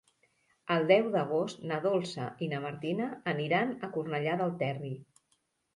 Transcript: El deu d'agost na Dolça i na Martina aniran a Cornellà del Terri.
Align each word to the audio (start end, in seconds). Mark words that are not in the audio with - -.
El 0.75 0.87
deu 0.91 1.09
d'agost 1.15 1.61
na 1.73 1.79
Dolça 1.85 2.27
i 2.47 2.49
na 2.55 2.63
Martina 2.67 3.11
aniran 3.35 3.79
a 3.89 3.95
Cornellà 3.99 4.39
del 4.43 4.61
Terri. 4.65 4.97